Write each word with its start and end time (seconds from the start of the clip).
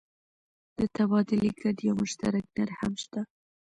د 0.79 0.81
تبادلې 0.95 1.51
ګډ 1.61 1.77
یا 1.87 1.93
مشترک 2.01 2.45
نرخ 2.57 2.77
هم 2.81 2.93
شته. 3.03 3.21